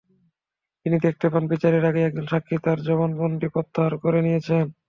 [0.85, 4.65] তিনি দেখতে পান, বিচারের আগেই একজন সাক্ষী তাঁর জবানবন্দি প্রত্যাহার করে নিয়েছেন।